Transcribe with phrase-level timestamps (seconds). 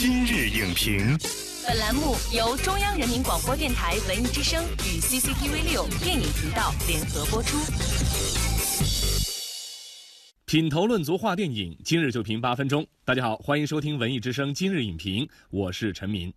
[0.00, 1.18] 今日影评，
[1.66, 7.58] 本栏目由中央人民广播电台文艺之声与 CCTV 六电影频道联合播出。
[10.46, 12.86] 品头论足话电影，今日就评八分钟。
[13.04, 16.32] 大家好，欢迎收听文艺之声今日影评，我是陈明。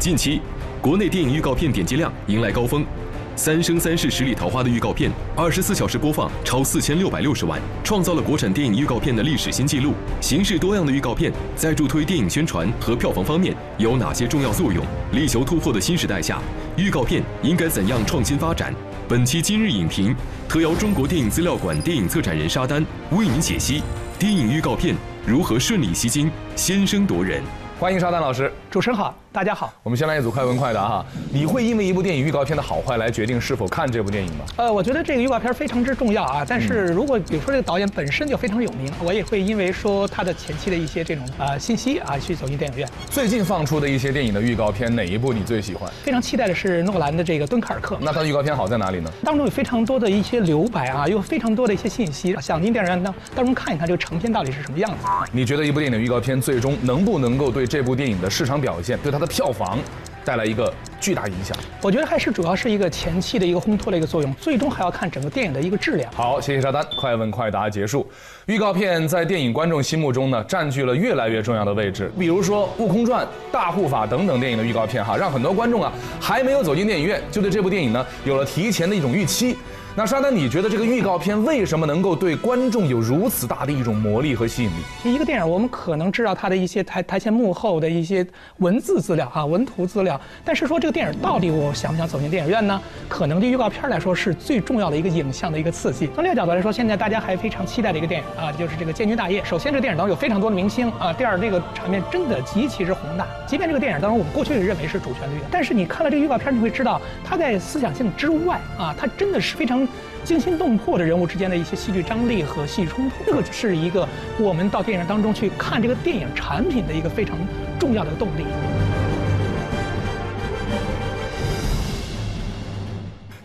[0.00, 0.40] 近期，
[0.80, 2.82] 国内电影预告片点击量迎来高峰。
[3.34, 9.94] 《三生三世十里桃花》的预告片，二十四小时播放超四千六百六十万，创造了国产电影预告片的历史新纪录。
[10.20, 14.84] 形式多样的预告片在助推电影宣传和票房方面有哪些重要作用？
[15.12, 16.40] 力求突破的新时代下，
[16.76, 18.74] 预告片应该怎样创新发展？
[19.08, 20.14] 本期今日影评
[20.46, 23.82] 特邀中国电影资料馆电影策展人沙丹为您解析
[24.18, 24.94] 电影预告片
[25.26, 27.42] 如何顺利吸睛、先声夺人。
[27.82, 29.12] 欢迎沙丹老师，主持人好。
[29.32, 31.06] 大家好，我们先来一组快问快答哈。
[31.32, 34.44] 你会因为一部电影预告片的好坏来决定是否看这部电影吗？
[34.58, 36.44] 呃，我觉得这个预告片非常之重要啊。
[36.46, 42.88] 但是如果比如说这个导演本身就非常有名，我也会因为说他的前期的一些这种啊信息啊去走进电影院。
[43.10, 45.90] 最近放出的一些电影的预告片，哪一部你最喜欢？
[46.04, 47.96] 非常期待的是诺兰的这个《敦刻尔克》。
[48.02, 49.10] 那它的预告片好在哪里呢？
[49.24, 55.06] 当中有非常多的一些留白啊，有非常多的一些信息，想进电影院当当中看一看这个成片到底是什么样子。
[55.32, 59.78] 你觉得一部电影的预告片最终能不能够对这部电影的市场表现，对它的票房？
[60.26, 66.12] 带来一个巨大影响，我觉得还是主要是一个前期的一个烘托的一个作用，最终还要看整个电影的一个质量。
[66.12, 68.06] 好，谢谢沙丹，快问快答结束。
[68.44, 72.12] 预告片在电影观众心目中呢，占据了越来越重要的位置。
[72.18, 79.56] 比如说《悟空传》《大护法》等等电影的预告片，哈，让很多观众啊还没有走进电影院，就对这部电影呢有了提前的一种预期。
[79.94, 85.12] 那沙丹，你觉得这个预告片为什么能够对观众有如此大的一种魔力和吸引力？
[85.12, 88.26] 一个电影，我们可能知道它的一些台台前幕后的一些
[88.56, 92.80] 文字资料啊、文图资料，但是说这个电影到底我想不想走进电影院呢？
[93.06, 96.08] 可能对预告片来说是最重要的一个影像的一个刺激。
[96.14, 99.42] 从这个角度来说，现在大家还非常期待的一个电影啊，就是这个《建军大业》。
[99.44, 103.26] 首先，这个电影当中有非常多的明星啊；第二，这个场面真的极其之宏大。
[103.46, 109.81] 即便这个电影当中我们过去认为是主旋律，但是你看了这个预告片，你会知道它在思想性之外啊，它真的是非常。
[110.24, 117.36] 惊心动魄的人物之间的一些戏剧张力和戏剧冲突，这个是一个我们到电影当中去看这个电影产品的一个非常
[117.78, 118.44] 重要的动力。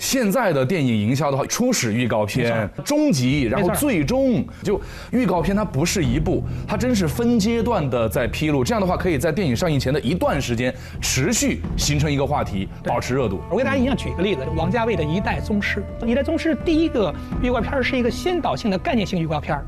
[0.07, 4.79] 现在的电影营销的话，初始预告片、终极，然后最终就
[5.11, 8.63] 预告片，它不是一部，它真是分阶段的在披露。
[8.63, 13.41] 这样的话，可以在电影上映前的一段时间持续形成一个话题，保持热度。
[13.51, 15.83] 我给大家一样举一个例子，王家卫的《一代宗师》。
[16.07, 17.13] 《一代宗师》第一个
[17.43, 19.61] 预告片是一个先导性的概念性预告片，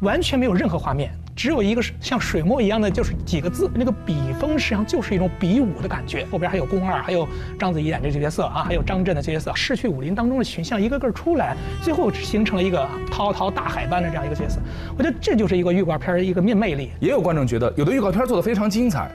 [0.00, 1.12] 完全没有任何画面。
[1.34, 6.26] 只有一个像水墨一样的，就是几个字，那个笔锋实际上就是一种比武的感觉。
[6.30, 7.26] 后边还有宫二，还有
[7.58, 14.60] 章子怡演这角色啊，还有张震的角色，逝去武林当中的群像一个个出来，最后形成了一个滔滔大海般的这样一个角色。
[14.96, 16.90] 我觉得这就是一个预告片的一个面魅力。
[17.00, 19.10] 也有观众觉得，有的预告片做的非常精彩。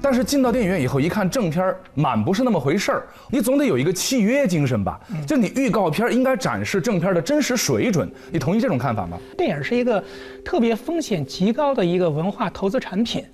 [0.00, 3.06] 但是进到电影院以后，一看正片满不是那么回事儿。
[3.28, 5.00] 你总得有一个契约精神吧？
[5.26, 8.08] 就你预告片应该展示正片的真实水准。
[8.30, 9.18] 你同意这种看法吗？
[9.36, 10.02] 电影是一个
[10.44, 13.24] 特别风险极高的一个文化投资产品。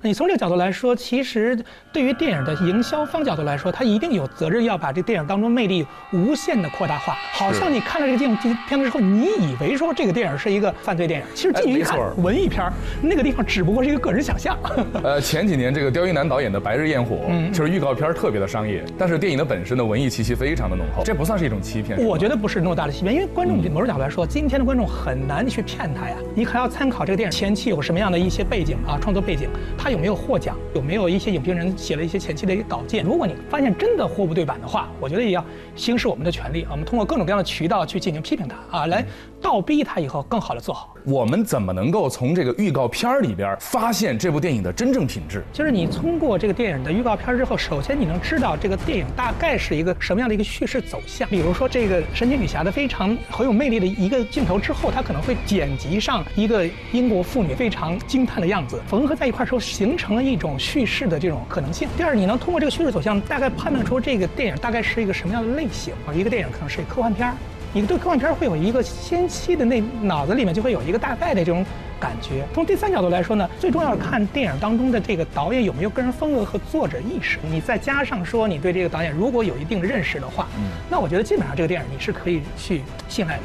[0.00, 1.58] 你从这个角度来说，其实
[1.92, 7.16] 对于电影的营销方角度来说，他一定有责任要把这电影当中魅力无限的扩大化。
[7.32, 8.36] 好像你看了这个电影
[8.68, 12.72] 片子之后，你以为说这个电影是一个犯罪电影，其实进去一看，文艺片
[13.02, 14.56] 那个地方只不过是一个个人想象。
[15.02, 17.16] 呃，前几年这个刁亦男导演的《白日焰火》，
[17.50, 22.00] 就是预告片特别的商业，但是电影的本身的文艺气息非常的浓厚，这不算是一种欺骗。
[22.06, 26.14] 我觉得不是那么大的欺骗，因为观众某种角度来说，今天的观众很难去骗他呀。
[26.36, 29.87] 你还要参考这个电影前期有什么样的一些背景啊，创作背景，他。
[29.90, 30.56] 有没有获奖？
[30.74, 33.04] 有没有一些影评人写了一些前期的一个稿件？
[33.04, 35.44] 如果你发现真的货不对版的话，我觉得也要
[35.74, 39.04] 行使我们的权利，我们通过各种各样的渠道去进行批评他啊，来
[39.40, 40.94] 倒逼他以后更好的做好。
[41.04, 45.42] 我们怎么能够从这个预告片里边发现这部电影的真正品质？
[45.52, 51.28] 就是你通过这个电影的预告片之后，首先你能知道这个电影大概是一个什么样的一个叙事走向。
[51.28, 59.58] 比如说这个神奇女侠的非常很有魅力的一个镜头之后，它可能会剪辑上一个英国妇女非常惊叹的样子，缝合在一块时候。
[59.68, 61.88] 形成了一种叙事的这种可能性。
[61.96, 66.14] 第二，你能通过这个叙事走向，大概判断出这个电影大概是一个什么样的类型啊？
[66.14, 67.34] 一个电影可能是科幻片儿，
[67.80, 71.64] 你对科幻片儿会有一个先期的那脑子里面就会有一个大概的这种
[72.00, 72.44] 感觉。
[72.52, 77.38] 从第三角度来说呢，最重要是看电影当中的这个导演有没有个人风格和作者意识。
[77.48, 80.48] 你再加上说你对这个导演如果有一定的认识的话，
[80.90, 83.42] 那我觉得基本上这个电影你是可以去信赖的。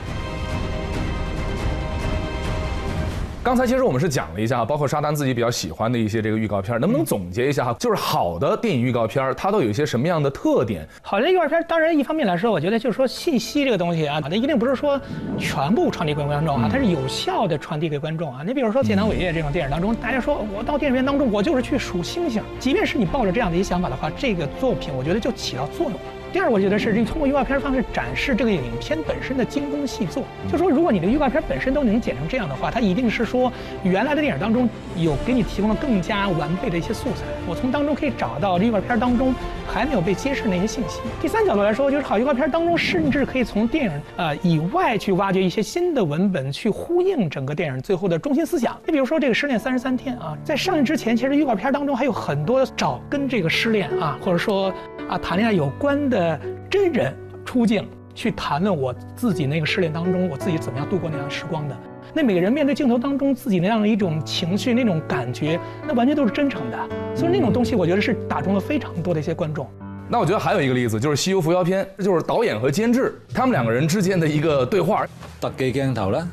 [3.44, 7.76] 刚才其实我们是讲了一下，包括沙丹自己比较喜欢的一些这个预告片，能不能总结一下哈？
[7.78, 10.88] 就是好的电影预告片，它都有一些什么样的特点？
[11.02, 14.98] 好的预告片，当然一方面来说，我觉得就是说信息这个东西啊，它一定不是说
[15.38, 18.44] 全部传递给观众啊，它是有效的传递给观众啊。
[18.48, 26.00] 你比如说《建党伟业》这种电影当中，大家说我到电影院当中，我就是去数星星，即便是你抱着这样的一个想法的话，这个作品我觉得就起到作用了。
[26.34, 30.24] 第二，我觉得是你通过预告片方式展示这个影片本身的精工细作。
[30.52, 33.54] 就说如果你的预告片本身都能剪成这样的话，它一定是说
[33.84, 34.68] 原来的电影当中
[34.98, 37.26] 有给你提供了更加完备的一些素材。
[37.48, 39.34] 我从当中可以找到预告片当中
[39.68, 41.00] 还没有被揭示那些信息。
[41.22, 48.80] 第三角度来说，就是好预告片当中甚至可以从电影呃以外去挖掘一些新的文本，去呼应整个电影最后的中心思想。
[48.86, 54.74] 你比如说这个《失恋三十三天》啊，在上映之前，其实预告片当中还有很多找跟这个失恋啊，或者说
[55.10, 56.40] 啊谈恋爱有关的。
[56.70, 61.78] 真人出镜去谈论我自己那个失恋当中，我自己怎么样度过那样时光的。
[62.14, 66.78] 那每个人面对镜头当中自己那样的一种情绪、那种感觉，那完全都是真诚的。
[67.16, 69.68] 所以那种东西，我觉得是打中了非常多的一些观众。
[70.08, 75.08] 那我觉得还有一个例子，就是《西游伏妖篇》，这就是导演和监制他们两个人之间的一个对话。
[75.42, 76.28] 特技镜头啦，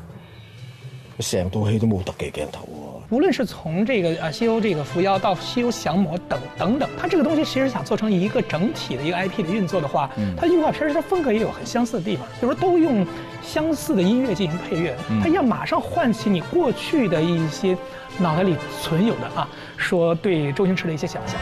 [1.19, 3.00] 成套戏都冇特技镜头。
[3.11, 13.05] 无论是从这个啊西游这个伏妖到西游降魔等等等，它这个东西其实想做成一个整体的一个 IP 的运作的话，它预告片儿它风格也有很相似的地方，就是说都用
[13.43, 17.77] 相似的音乐进行配乐，它要马上唤起你过去的一些
[18.17, 21.37] 脑袋里存有的啊，说对周星驰的一些想象。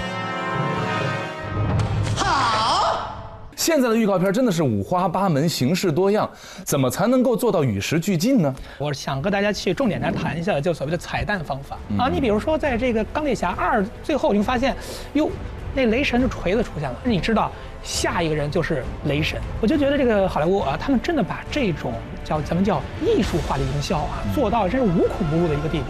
[3.60, 6.28] 现在的预告片真的是五花八门、形式多样，
[6.64, 8.56] 怎么才能够做到与时俱进呢？
[8.78, 12.08] 我想和大家去重点来谈一下，就所谓的彩蛋方法啊。
[12.08, 14.74] 你比如说，在这个钢铁侠二最后，你会发现，
[15.12, 15.30] 哟，
[15.76, 17.52] 那雷神的锤子出现了，你知道
[17.84, 19.38] 下一个人就是雷神。
[19.60, 21.92] 我就觉得这个好莱坞啊，他们真的把这种
[22.24, 25.88] 叫咱们叫艺术化的营销啊，做到真是无孔不入的一个地步。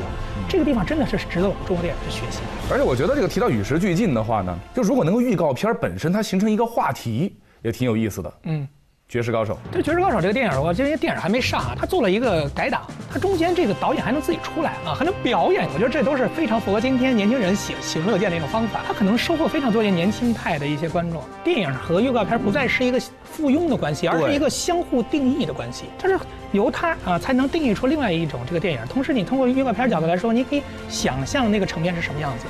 [0.49, 2.39] 这个地方真的是值得我们中国电影去学习。
[2.71, 7.31] 而且我觉得这个提到与时俱进的话呢，就如果能够预告片本身它形成一个话题。
[7.61, 8.67] 也挺有意思的，嗯，
[9.07, 9.57] 绝世高手。
[9.71, 18.81] 对绝世高手这个电影，我这些电影还没上啊，他做了一个改档，他中间这个导演还能自己出来啊，还能表演，我觉得这都是非常符合今天年轻人喜喜闻乐见的一种方法。
[18.87, 21.21] 他可能收获非常多的年轻派的一些观众。
[21.43, 25.85] 电影和预告片不再是一个附庸的关系，而是一个相互定义的关系。
[25.97, 26.17] 它是
[26.51, 28.79] 由它啊才能定义出另外一种这个电影。
[28.87, 32.45] 同时，你通过预告片角度来说，你可以想象那个成片是什么样子。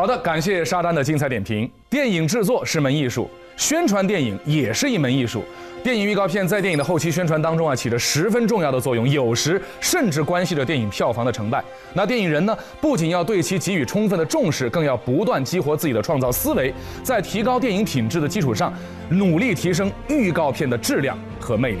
[0.00, 1.70] 好的，感谢沙丹的精彩点评。
[1.90, 5.44] 电影制作是门艺术，宣传电影也是一门艺术。
[5.84, 11.62] 电影预告片在电影的后期宣传当中啊，起着十分重要的作用，有时甚至关系着电影票房的成败。
[11.92, 16.72] 那电影人呢，不仅要对其给予充分的重视，更要不断激活自己的创造思维，
[17.02, 18.72] 在提高电影品质的基础上，
[19.10, 21.80] 努力提升预告片的质量和魅力。